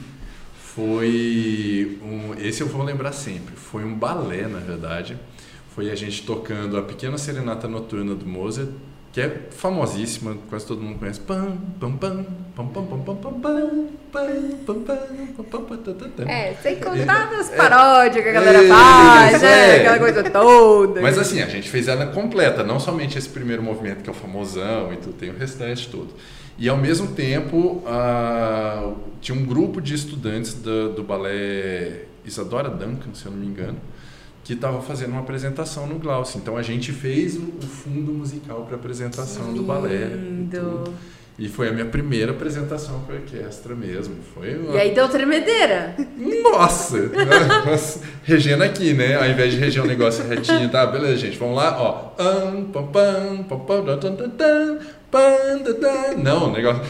[0.75, 3.55] foi um, esse eu vou lembrar sempre.
[3.55, 5.17] Foi um balé, na verdade.
[5.75, 8.69] Foi a gente tocando a Pequena Serenata Noturna do Mozart,
[9.13, 11.21] que é famosíssima, quase todo mundo conhece.
[16.31, 19.77] É, sem contar nas paródias que a galera faz, né?
[19.77, 21.01] Aquela coisa toda.
[21.01, 24.15] Mas assim, a gente fez ela completa, não somente esse primeiro movimento que é o
[24.15, 26.15] famosão e tudo, tem o restante todo.
[26.57, 27.83] E ao mesmo tempo,
[29.21, 33.79] tinha um grupo de estudantes do balé Isadora Duncan, se eu não me engano,
[34.51, 36.39] que estava fazendo uma apresentação no Glaucio.
[36.39, 40.09] Então a gente fez o, fundo musical para a apresentação do balé.
[40.13, 40.93] e Lindo.
[41.39, 44.17] E foi a minha primeira apresentação com a orquestra mesmo.
[44.35, 44.75] Foi uma...
[44.75, 45.95] E aí deu tremedeira.
[46.43, 46.99] Nossa!
[47.65, 48.01] Nossa.
[48.25, 49.15] Regendo aqui, né?
[49.15, 50.85] Ao invés de reger um negócio retinho, tá?
[50.85, 52.21] Beleza, gente, vamos lá, ó.
[56.19, 56.83] Não, o negócio.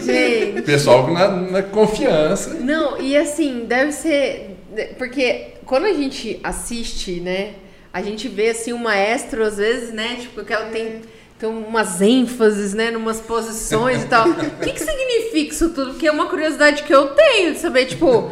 [0.00, 0.62] Gente.
[0.62, 2.54] Pessoal na, na confiança.
[2.54, 4.57] Não, e assim, deve ser.
[4.86, 7.54] Porque quando a gente assiste, né?
[7.92, 10.16] A gente vê assim o maestro, às vezes, né?
[10.20, 11.00] Tipo, que ela tem,
[11.38, 12.90] tem umas ênfases, né?
[12.90, 14.28] Numas posições e tal.
[14.30, 15.92] O que, que significa isso tudo?
[15.92, 18.30] Porque é uma curiosidade que eu tenho de saber, tipo,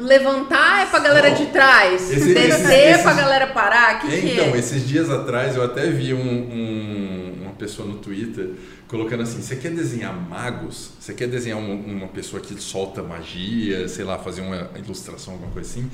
[0.00, 3.96] levantar é pra galera de trás, Esse- descer esses- é pra galera parar.
[3.96, 4.58] O que, que então, é?
[4.58, 8.50] esses dias atrás eu até vi um- um- uma pessoa no Twitter
[8.88, 10.90] colocando assim: você quer desenhar magos?
[10.98, 15.52] Você quer desenhar uma, uma pessoa que solta magia, sei lá, fazer uma ilustração, alguma
[15.52, 15.90] coisa assim?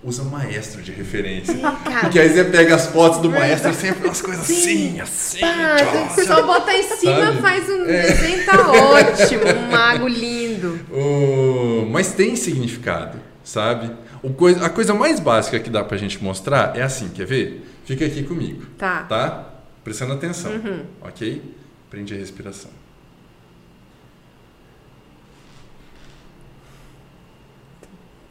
[0.00, 1.54] usa maestro de referência.
[2.02, 5.00] Porque aí você pega as fotos do maestro, sempre umas coisas Sim.
[5.00, 5.40] assim, assim.
[5.40, 5.74] Pá,
[6.14, 7.40] tchau, só botar em cima Sabe?
[7.42, 8.02] faz um É.
[8.02, 9.42] desenho, tá ótimo.
[9.44, 10.78] Um mago lindo.
[10.94, 13.90] O- Mas tem significado, sabe?
[14.22, 17.68] O coi- A coisa mais básica que dá pra gente mostrar é assim, quer ver?
[17.84, 19.02] Fica aqui comigo, Tá.
[19.02, 19.48] tá?
[19.82, 20.84] Prestando atenção, Uhum.
[21.00, 21.42] ok?
[21.90, 22.70] Prende a respiração.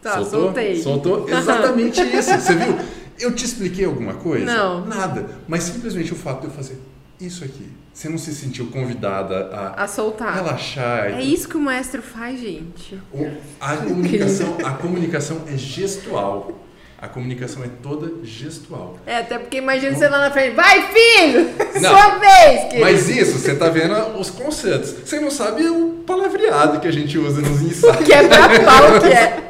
[0.01, 0.41] Tá, Soltou?
[0.43, 0.81] soltei.
[0.81, 1.29] Soltou?
[1.29, 2.29] Exatamente isso.
[2.31, 2.77] Você viu?
[3.19, 4.45] Eu te expliquei alguma coisa?
[4.45, 4.85] Não.
[4.85, 5.27] Nada.
[5.47, 6.79] Mas simplesmente o fato de eu fazer
[7.19, 7.67] isso aqui.
[7.91, 10.35] Você não se sentiu convidada a A soltar.
[10.35, 11.05] relaxar.
[11.07, 12.93] É isso que o maestro faz, gente.
[13.11, 13.27] O-
[13.59, 16.51] A comunicação, a comunicação é gestual.
[16.99, 18.97] A comunicação é toda gestual.
[19.05, 20.55] É, até porque imagina você lá na frente.
[20.55, 21.51] Vai, filho!
[21.79, 21.91] Não.
[21.91, 22.81] Sua vez, querido!
[22.81, 24.95] Mas isso, você tá vendo os conceitos.
[25.05, 27.97] Você não sabe o palavreado que a gente usa nos ensaios.
[27.97, 29.43] Que é pra pau que é.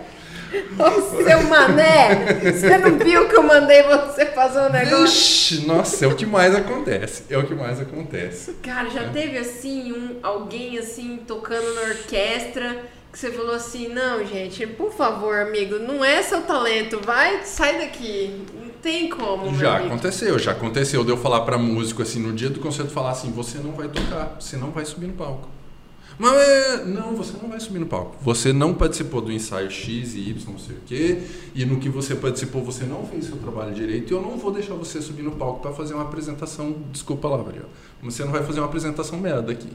[0.77, 2.39] Ô, seu mané!
[2.51, 5.05] Você não viu que eu mandei você fazer um negócio?
[5.05, 7.23] Vixe, nossa, é o que mais acontece.
[7.29, 8.53] É o que mais acontece.
[8.62, 12.77] Cara, já teve assim, um, alguém assim, tocando na orquestra,
[13.17, 17.80] que você falou assim, não, gente, por favor, amigo, não é seu talento, vai, sai
[17.80, 18.45] daqui.
[18.53, 19.93] Não tem como, meu Já amigo.
[19.93, 23.32] aconteceu, já aconteceu de eu falar pra músico assim, no dia do concerto, falar assim:
[23.32, 25.49] você não vai tocar, você não vai subir no palco.
[26.19, 28.15] Mas é, não, você não vai subir no palco.
[28.21, 31.21] Você não participou do ensaio X e Y, não sei o quê,
[31.56, 34.51] e no que você participou, você não fez seu trabalho direito, e eu não vou
[34.51, 36.75] deixar você subir no palco pra fazer uma apresentação.
[36.91, 37.65] Desculpa lá, Gabriel.
[38.03, 39.69] Você não vai fazer uma apresentação merda aqui,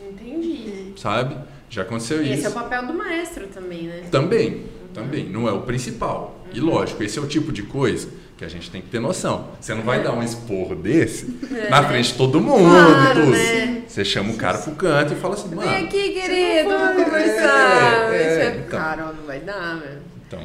[0.00, 0.92] Entendi.
[0.96, 1.34] sabe?
[1.70, 2.46] Já aconteceu Esse isso.
[2.46, 4.04] é o papel do maestro também, né?
[4.10, 5.28] Também, também.
[5.28, 6.44] Não é o principal.
[6.52, 9.48] E lógico, esse é o tipo de coisa que a gente tem que ter noção.
[9.60, 11.26] Você não vai dar um esporro desse
[11.68, 13.32] na frente de todo mundo Claro, tudo.
[13.32, 13.82] né?
[13.86, 15.68] Você chama o cara pro canto e fala assim, mano.
[15.70, 17.04] Vem aqui, querido, não vamos vai.
[17.04, 18.14] conversar.
[18.14, 18.78] É, é, é, então.
[18.78, 19.98] Cara, não vai dar, velho.
[20.26, 20.40] Então,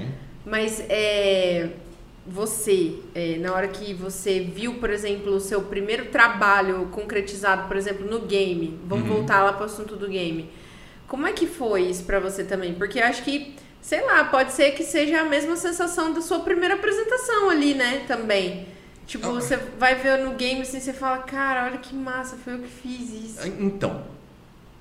[0.45, 1.69] Mas é,
[2.25, 7.77] você, é, na hora que você viu, por exemplo, o seu primeiro trabalho concretizado, por
[7.77, 9.15] exemplo, no game, vamos Uhum.
[9.17, 10.49] voltar lá pro assunto do game.
[11.07, 12.73] Como é que foi isso pra você também?
[12.73, 16.75] Porque acho que, sei lá, pode ser que seja a mesma sensação da sua primeira
[16.75, 18.03] apresentação ali, né?
[18.07, 18.67] Também.
[19.05, 19.31] Tipo, Ah.
[19.33, 22.69] você vai ver no game assim, você fala, cara, olha que massa, foi eu que
[22.69, 23.47] fiz isso.
[23.59, 24.03] então,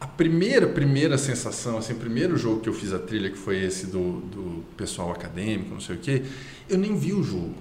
[0.00, 3.62] a primeira, primeira sensação, assim, o primeiro jogo que eu fiz a trilha, que foi
[3.62, 6.22] esse do, do pessoal acadêmico, não sei o quê,
[6.68, 7.54] eu nem vi o jogo.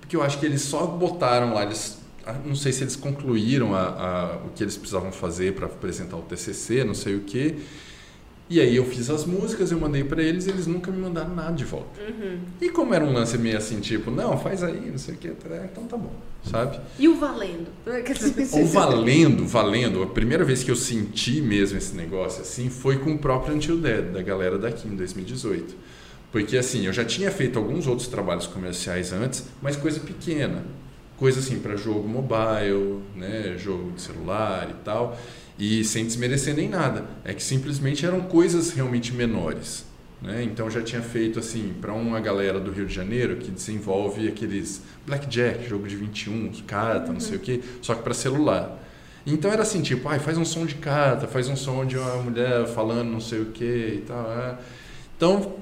[0.00, 3.74] Porque eu acho que eles só botaram lá, eles, ah, não sei se eles concluíram
[3.74, 7.56] a, a- o que eles precisavam fazer para apresentar o TCC, não sei o quê.
[8.50, 11.34] E aí eu fiz as músicas, eu mandei para eles e eles nunca me mandaram
[11.34, 12.00] nada de volta.
[12.00, 12.38] Uhum.
[12.60, 15.28] E como era um lance meio assim, tipo, não, faz aí, não sei o quê,
[15.30, 16.12] tá, então tá bom,
[16.50, 16.80] sabe?
[16.98, 17.66] E o valendo?
[18.52, 23.12] Ou valendo, valendo, a primeira vez que eu senti mesmo esse negócio assim foi com
[23.12, 25.76] o próprio Until Dead, da galera daqui em 2018.
[26.32, 30.64] Porque assim, eu já tinha feito alguns outros trabalhos comerciais antes, mas coisa pequena.
[31.18, 35.18] Coisa assim para jogo mobile, né, jogo de celular e tal,
[35.58, 37.04] e sem desmerecer nem nada.
[37.24, 39.84] É que simplesmente eram coisas realmente menores.
[40.20, 40.42] Né?
[40.42, 44.82] Então já tinha feito assim para uma galera do Rio de Janeiro que desenvolve aqueles
[45.06, 48.84] blackjack, jogo de 21, carta, não sei o que, só que para celular.
[49.26, 52.16] Então era assim, tipo, ai, faz um som de carta, faz um som de uma
[52.16, 54.30] mulher falando não sei o que e tal.
[54.32, 54.58] é.
[55.16, 55.56] Então,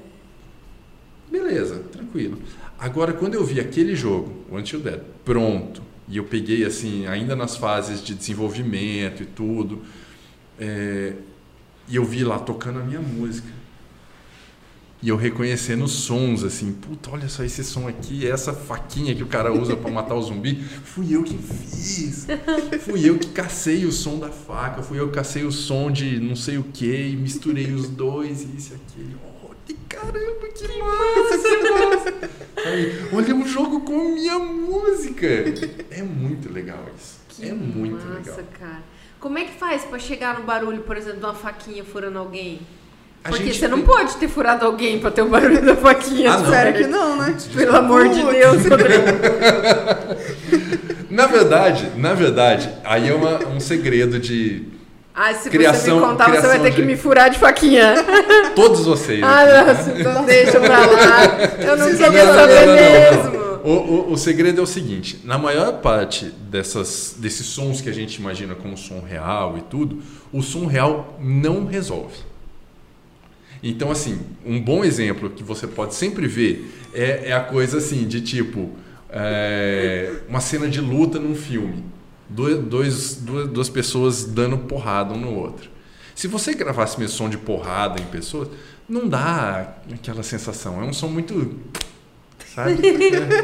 [1.29, 2.39] beleza, tranquilo.
[2.79, 7.35] Agora, quando eu vi aquele jogo, o Until Dead, pronto, e eu peguei assim, ainda
[7.35, 9.83] nas fases de desenvolvimento e tudo,
[10.59, 11.13] é,
[11.87, 13.57] e eu vi lá tocando a minha música.
[14.99, 19.21] E eu reconhecendo os sons, assim, puta, olha só esse som aqui, essa faquinha que
[19.21, 22.25] o cara usa para matar o zumbi, fui eu que fiz.
[22.81, 26.19] Fui eu que cacei o som da faca, fui eu que cacei o som de
[26.19, 29.19] não sei o que, misturei os dois, e isso e aquilo.
[29.67, 31.37] Que caramba, que massa!
[32.55, 32.95] Sabe?
[33.13, 35.27] Olha um jogo com minha música.
[35.91, 37.17] É muito legal isso.
[37.29, 38.39] Que é muito massa, legal.
[38.59, 38.83] cara.
[39.19, 42.61] Como é que faz pra chegar no barulho, por exemplo, de uma faquinha furando alguém?
[43.23, 46.31] A Porque você não tem- pode ter furado alguém pra ter o barulho da faquinha.
[46.31, 46.49] Ah, não.
[46.49, 46.77] Certo?
[46.77, 47.35] que não, né?
[47.53, 49.03] Pelo amor de Deus, Rodrigo.
[51.09, 54.63] Na verdade, na verdade, aí é uma- um segredo de
[55.19, 57.95] Ah, se você Criação- me contar, você vai ter que me furar de faquinha.
[58.55, 59.23] todos vocês.
[59.23, 61.23] ah, aqui, nossa, então deixa pra lá.
[61.59, 63.31] Eu não Vocês queria não, saber não, não, não.
[63.31, 63.47] mesmo.
[63.63, 67.91] O, o, o segredo é o seguinte: na maior parte dessas, desses sons que a
[67.91, 72.17] gente imagina como som real e tudo, o som real não resolve.
[73.63, 78.05] Então, assim, um bom exemplo que você pode sempre ver é, é a coisa assim,
[78.07, 78.69] de tipo,
[79.09, 81.83] é, uma cena de luta num filme.
[82.29, 85.69] Dois, dois- duas, duas pessoas dando porrada um no outro.
[86.15, 88.49] Se você gravasse mesmo som de porrada em pessoas,
[88.89, 90.81] não dá aquela sensação.
[90.81, 91.59] É um som muito
[92.53, 92.77] sabe?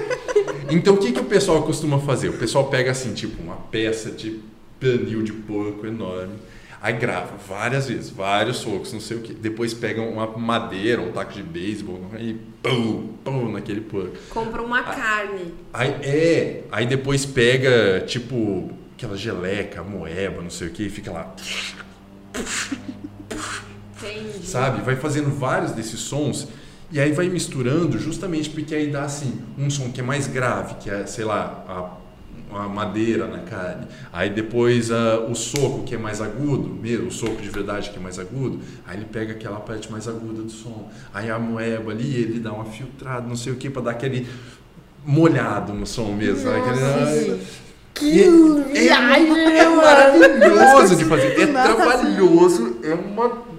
[0.70, 2.30] então o que, que o pessoal costuma fazer?
[2.30, 4.40] O pessoal pega assim, tipo, uma peça de
[4.80, 6.34] pernil de porco enorme,
[6.84, 9.34] aí grava várias vezes, vários socos, não sei o que.
[9.34, 14.18] Depois pega uma madeira, um taco de beisebol e pum, pum naquele porco.
[14.30, 15.54] Compra uma carne.
[15.72, 21.10] Aí, é, aí depois pega, tipo, aquela geleca, moeba, não sei o que, e fica
[21.10, 21.34] lá.
[23.96, 24.46] Entendi.
[24.46, 24.82] Sabe?
[24.82, 26.50] Vai fazendo vários desses sons
[26.92, 30.76] e aí vai misturando justamente porque aí dá assim, um som que é mais grave,
[30.76, 32.03] que é, sei lá, a,
[32.58, 33.88] a madeira na carne.
[34.12, 37.98] Aí depois a, o soco que é mais agudo, mesmo, o soco de verdade que
[37.98, 40.90] é mais agudo, aí ele pega aquela parte mais aguda do som.
[41.14, 44.28] Aí a moeba ali, ele dá uma filtrada, não sei o que, para dar aquele
[45.06, 46.44] molhado no som mesmo.
[46.44, 46.60] sabe?
[46.60, 47.40] Aquele- Nossa,
[48.02, 48.20] E
[48.90, 51.40] é, é, é maravilhoso de fazer.
[51.40, 51.74] É Nossa.
[51.76, 53.53] trabalhoso, é uma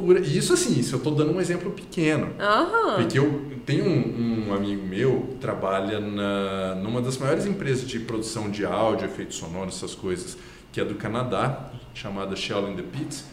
[0.00, 0.20] loucura.
[0.20, 2.32] E isso assim, isso eu tô dando um exemplo pequeno.
[2.38, 2.96] Aham.
[2.96, 8.00] Porque eu tenho um, um amigo meu que trabalha na, numa das maiores empresas de
[8.00, 10.36] produção de áudio, efeitos sonoros, essas coisas,
[10.72, 13.24] que é do Canadá, chamada Shell in the Pits.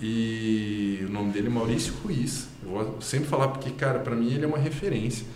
[0.00, 2.48] E o nome dele é Maurício Ruiz.
[2.62, 5.26] Eu vou sempre falar porque, cara, para mim ele é uma referência.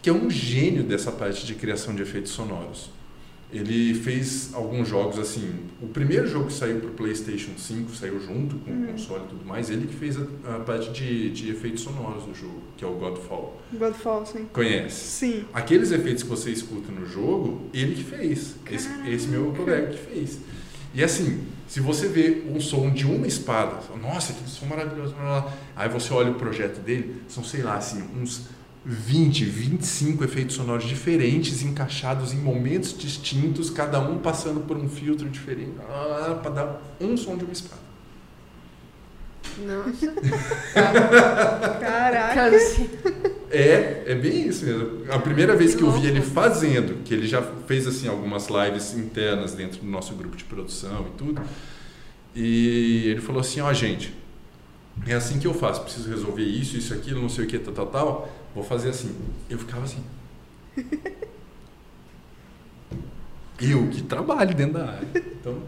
[0.00, 2.90] Que é um gênio dessa parte de criação de efeitos sonoros.
[3.52, 5.52] Ele fez alguns jogos assim.
[5.80, 9.28] O primeiro jogo que saiu para o PlayStation 5, saiu junto com o console e
[9.28, 12.84] tudo mais, ele que fez a, a parte de, de efeitos sonoros do jogo, que
[12.84, 13.60] é o Godfall.
[13.72, 14.46] Godfall, sim.
[14.52, 14.96] Conhece?
[14.96, 15.44] Sim.
[15.52, 18.54] Aqueles efeitos que você escuta no jogo, ele que fez.
[18.70, 20.38] Esse, esse meu colega que fez.
[20.94, 25.14] E assim, se você vê um som de uma espada, nossa, que som maravilhoso,
[25.74, 28.48] aí você olha o projeto dele, são, sei lá, assim, uns
[28.84, 35.28] 20, 25 efeitos sonoros diferentes, encaixados em momentos distintos, cada um passando por um filtro
[35.28, 37.82] diferente, ah, para dar um som de uma espada.
[39.58, 40.12] Nossa.
[41.80, 42.50] Caraca.
[42.50, 42.90] Canse.
[43.50, 45.12] É, é bem isso mesmo.
[45.12, 48.94] A primeira vez Que eu vi ele fazendo, que ele já fez assim algumas lives
[48.94, 51.42] internas dentro do nosso grupo de produção e tudo.
[52.34, 54.14] E ele falou assim, ó, gente,
[55.06, 57.74] é assim que eu faço, preciso resolver isso, isso, aquilo, não sei o que, tal,
[57.74, 58.41] tal, tal.
[58.54, 59.14] Vou fazer assim.
[59.48, 60.04] Eu ficava assim.
[63.60, 65.08] Eu que trabalho dentro da área.
[65.14, 65.62] Então,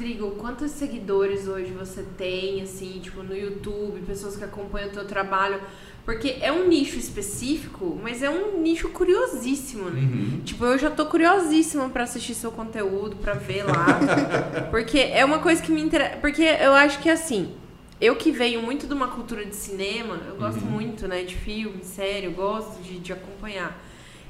[0.00, 5.04] Rodrigo, quantos seguidores hoje você tem, assim, tipo, no YouTube, pessoas que acompanham o teu
[5.04, 5.60] trabalho?
[6.06, 10.00] Porque é um nicho específico, mas é um nicho curiosíssimo, né?
[10.00, 10.40] uhum.
[10.44, 14.00] Tipo, eu já tô curiosíssima pra assistir seu conteúdo, pra ver lá.
[14.70, 16.16] porque é uma coisa que me interessa.
[16.16, 17.52] Porque eu acho que assim,
[18.00, 20.70] eu que venho muito de uma cultura de cinema, eu gosto Uhum.
[20.70, 23.78] muito, né, de filme, série, eu gosto de, de acompanhar.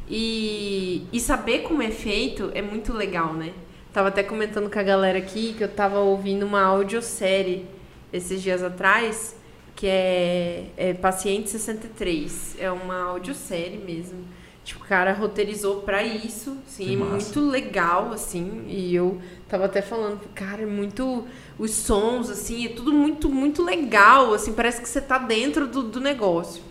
[0.08, 3.52] E, e saber como é feito é muito legal, né?
[3.92, 7.66] Tava até comentando com a galera aqui que eu tava ouvindo uma audiosérie
[8.12, 9.36] esses dias atrás,
[9.76, 12.56] que é, é Paciente 63.
[12.58, 14.24] É uma audiosérie mesmo.
[14.70, 16.56] Tipo, o cara roteirizou pra isso,
[16.96, 17.10] massa.
[17.34, 18.62] muito legal, assim.
[18.68, 21.26] E eu tava até falando, cara, é muito.
[21.58, 25.82] Os sons, assim, é tudo muito, muito legal, assim, parece que você tá dentro do,
[25.82, 26.62] do negócio.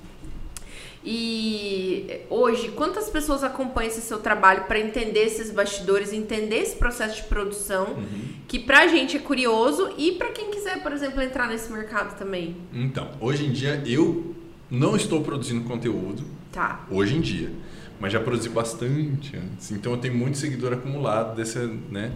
[1.04, 7.18] E hoje, quantas pessoas acompanham esse seu trabalho para entender esses bastidores, entender esse processo
[7.18, 8.22] de produção, Uhum.
[8.48, 12.56] que pra gente é curioso e pra quem quiser, por exemplo, entrar nesse mercado também.
[12.74, 14.34] Então, hoje em dia eu
[14.72, 16.86] não estou produzindo conteúdo, Tá.
[16.90, 17.52] hoje em dia.
[18.00, 19.72] Mas já produzi bastante antes.
[19.72, 22.12] Então eu tenho muito seguidor acumulado dessa, né?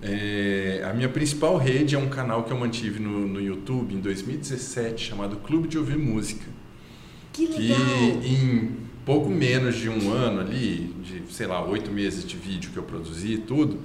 [0.00, 4.00] É, a minha principal rede é um canal que eu mantive no, no YouTube em
[4.00, 6.44] 2017 chamado Clube de Ouvir Música.
[7.32, 7.78] Que Que legal.
[8.24, 12.78] em pouco menos de um ano ali, de sei lá, oito meses de vídeo que
[12.78, 13.80] eu produzi e tudo,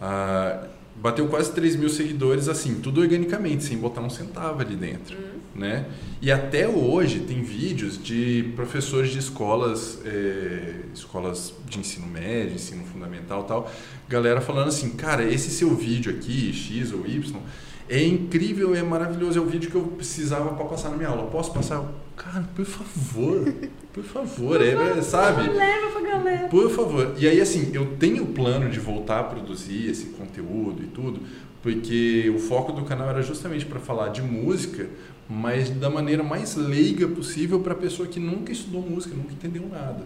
[0.00, 5.16] ah, bateu quase 3 mil seguidores assim, tudo organicamente, sem botar um centavo ali dentro
[5.56, 5.86] né?
[6.20, 12.84] E até hoje tem vídeos de professores de escolas, eh, escolas de ensino médio, ensino
[12.84, 13.70] fundamental, tal,
[14.08, 17.40] galera falando assim, cara, esse seu vídeo aqui, X ou Y,
[17.88, 21.30] é incrível, é maravilhoso, é o vídeo que eu precisava para passar na minha aula.
[21.30, 21.84] Posso passar?
[22.16, 23.54] Cara, por favor,
[23.92, 25.48] por favor, é, sabe?
[25.50, 26.48] Leva pra galera.
[26.48, 27.14] Por favor.
[27.18, 31.20] E aí, assim, eu tenho plano de voltar a produzir esse conteúdo e tudo,
[31.62, 34.88] porque o foco do canal era justamente para falar de música,
[35.28, 40.04] mas da maneira mais leiga possível para pessoa que nunca estudou música, nunca entendeu nada,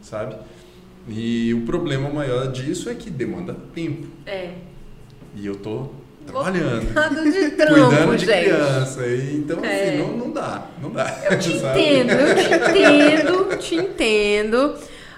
[0.00, 0.36] sabe?
[1.08, 4.06] E o problema maior disso é que demanda tempo.
[4.26, 4.54] É.
[5.34, 5.88] E eu tô
[6.32, 6.92] trabalhando.
[6.92, 8.44] Nada de trampo, Cuidando de gente.
[8.44, 9.06] criança.
[9.06, 9.88] E, então, É.
[9.88, 10.62] assim, não, não dá.
[10.82, 11.18] Não dá.
[11.30, 11.80] Eu te sabe?
[11.80, 14.74] entendo, eu te entendo, te entendo.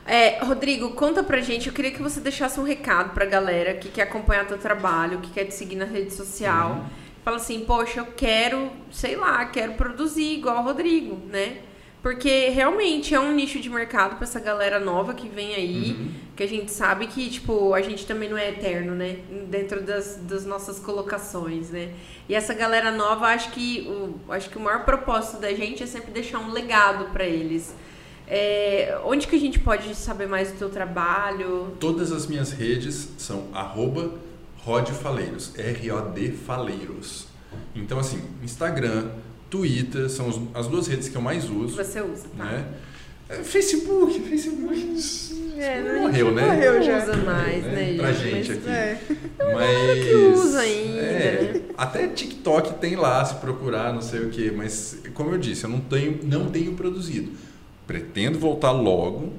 [0.07, 3.89] É, Rodrigo, conta pra gente, eu queria que você deixasse um recado pra galera que
[3.89, 6.71] quer acompanhar teu trabalho, que quer te seguir na rede social.
[6.71, 6.85] Uhum.
[7.25, 11.59] Fala assim, poxa, eu quero, sei lá, quero produzir igual o Rodrigo, né?
[12.03, 15.93] Porque realmente é um nicho de mercado pra essa galera nova que vem aí.
[15.93, 16.09] Uhum.
[16.35, 19.19] Que a gente sabe que, tipo, a gente também não é eterno, né?
[19.49, 21.93] Dentro das, das nossas colocações, né?
[22.27, 25.87] E essa galera nova, acho que o, acho que o maior propósito da gente é
[25.87, 27.75] sempre deixar um legado pra eles.
[28.27, 31.77] É, onde que a gente pode saber mais do teu trabalho?
[31.79, 34.15] Todas as minhas redes são arroba
[34.65, 37.27] Rodfaleiros, R-O-D Faleiros.
[37.75, 39.11] Então, assim, Instagram,
[39.51, 41.77] Twitter são as duas redes que eu mais uso.
[41.77, 42.45] você usa, tá?
[42.45, 42.65] Né?
[43.29, 45.41] É, Facebook, Facebook.
[45.59, 46.43] É, não, Morreu, né?
[46.47, 46.99] não Morreu já.
[46.99, 47.93] usa mais, né?
[47.93, 47.97] né?
[47.99, 48.53] Pra gente?
[48.53, 48.69] aqui.
[48.69, 48.99] É.
[49.55, 50.05] Mas.
[50.07, 51.61] que usa ainda, é, né?
[51.77, 54.51] Até TikTok tem lá, se procurar, não sei o que.
[54.51, 57.31] Mas, como eu disse, eu não tenho, não tenho produzido.
[57.87, 59.33] Pretendo voltar logo.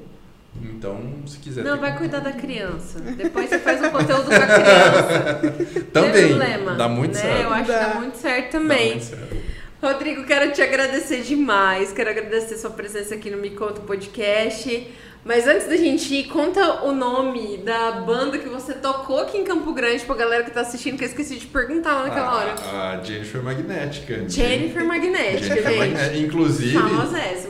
[0.62, 1.64] Então, se quiser.
[1.64, 3.00] Não, vai contato- cuidar da criança.
[3.00, 5.82] Depois você faz um conteúdo com a criança.
[5.94, 6.28] Também.
[6.28, 7.22] problema, Dá muito né?
[7.22, 7.42] certo.
[7.44, 7.88] Eu acho que Dá.
[7.88, 8.90] dá muito certo Dá também.
[8.92, 9.36] muito certo.
[9.82, 11.92] Rodrigo, quero te agradecer demais.
[11.92, 14.88] Quero agradecer sua presença aqui no Me Conta Podcast.
[15.24, 19.44] Mas antes da gente ir, conta o nome da banda que você tocou aqui em
[19.44, 22.56] Campo Grande pra galera que tá assistindo, que eu esqueci de perguntar lá naquela hora.
[22.74, 24.28] A, a Jennifer Magnética.
[24.28, 25.78] Jennifer Magnética, Jennifer gente.
[25.78, 26.18] Magnética.
[26.18, 26.78] Inclusive,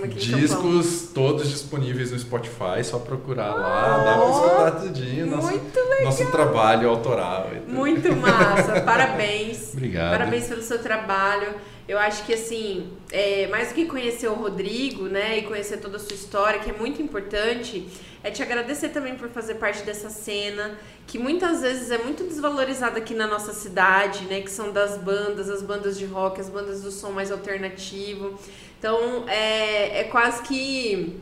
[0.03, 5.27] aqui discos todos disponíveis no Spotify, só procurar lá, dá pra escutar tudinho.
[5.27, 6.03] Nosso, Muito legal.
[6.05, 7.51] nosso trabalho autoral.
[7.53, 7.73] e tudo.
[7.73, 8.82] Muito massa.
[8.84, 9.73] Parabéns.
[9.73, 10.11] Obrigado.
[10.11, 11.55] Parabéns pelo seu trabalho.
[11.91, 15.97] Eu acho que assim, é, mais do que conhecer o Rodrigo, né, e conhecer toda
[15.97, 17.85] a sua história, que é muito importante,
[18.23, 22.97] é te agradecer também por fazer parte dessa cena, que muitas vezes é muito desvalorizada
[22.97, 26.81] aqui na nossa cidade, né, que são das bandas, as bandas de rock, as bandas
[26.81, 28.39] do som mais alternativo.
[28.79, 31.19] Então, é, é quase que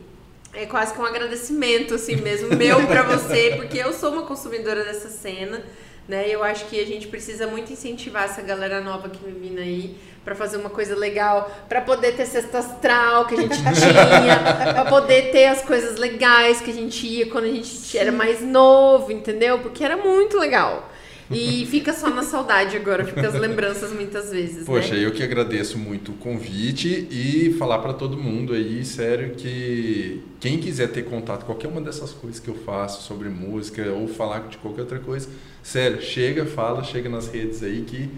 [0.54, 4.84] é quase que um agradecimento, assim mesmo, meu pra você, porque eu sou uma consumidora
[4.84, 5.64] dessa cena,
[6.08, 6.28] né?
[6.28, 9.58] E eu acho que a gente precisa muito incentivar essa galera nova que vem vindo
[9.58, 14.72] aí pra fazer uma coisa legal, pra poder ter cesta astral que a gente tinha,
[14.74, 18.42] pra poder ter as coisas legais que a gente ia quando a gente era mais
[18.42, 19.58] novo, entendeu?
[19.60, 20.90] Porque era muito legal.
[21.32, 25.04] E fica só na saudade agora, fica as lembranças muitas vezes, Poxa, né?
[25.04, 30.58] eu que agradeço muito o convite e falar pra todo mundo aí, sério, que quem
[30.58, 34.48] quiser ter contato com qualquer uma dessas coisas que eu faço sobre música ou falar
[34.48, 35.28] de qualquer outra coisa,
[35.62, 38.10] sério, chega, fala, chega nas redes aí que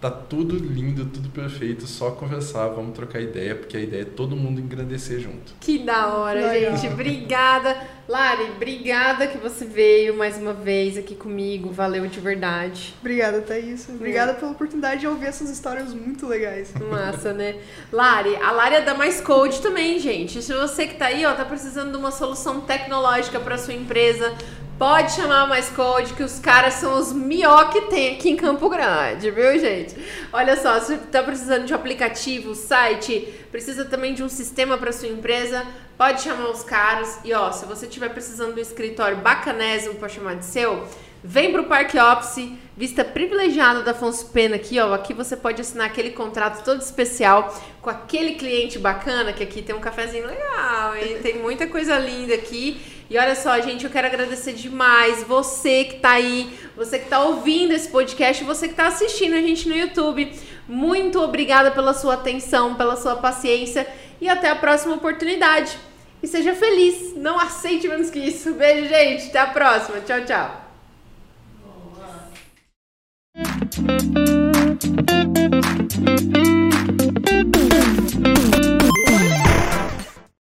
[0.00, 4.36] tá tudo lindo, tudo perfeito, só conversar, vamos trocar ideia, porque a ideia é todo
[4.36, 5.54] mundo engrandecer junto.
[5.60, 6.76] Que da hora, Legal.
[6.76, 6.92] gente.
[6.92, 7.76] Obrigada.
[8.08, 11.70] Lari, obrigada que você veio mais uma vez aqui comigo.
[11.70, 12.94] Valeu de verdade.
[13.00, 13.86] Obrigada, Thaís.
[13.88, 16.72] Obrigada pela oportunidade de ouvir essas histórias muito legais.
[16.90, 17.56] Massa, né?
[17.92, 20.40] Lari, a Lari é da Mais Code também, gente.
[20.40, 24.32] Se você que tá aí, ó, tá precisando de uma solução tecnológica para sua empresa,
[24.78, 28.68] pode chamar Mais Code, que os caras são os melhor que tem aqui em Campo
[28.68, 29.96] Grande, viu, gente?
[30.32, 34.92] Olha só, se tá precisando de um aplicativo, site, precisa também de um sistema para
[34.92, 35.66] sua empresa,
[35.96, 37.18] pode chamar os caras.
[37.24, 40.86] E ó, se você tiver precisando de um escritório bacanésimo para chamar de seu,
[41.22, 44.94] Vem pro Parque Office, vista privilegiada da Afonso Pena aqui, ó.
[44.94, 47.52] Aqui você pode assinar aquele contrato todo especial
[47.82, 51.18] com aquele cliente bacana, que aqui tem um cafezinho legal, hein?
[51.20, 52.80] Tem muita coisa linda aqui.
[53.10, 57.22] E olha só, gente, eu quero agradecer demais você que tá aí, você que tá
[57.22, 60.30] ouvindo esse podcast, você que tá assistindo a gente no YouTube.
[60.68, 63.86] Muito obrigada pela sua atenção, pela sua paciência
[64.20, 65.78] e até a próxima oportunidade.
[66.22, 68.52] E seja feliz, não aceite menos que isso.
[68.54, 69.28] Beijo, gente.
[69.28, 70.00] Até a próxima.
[70.00, 70.68] Tchau, tchau.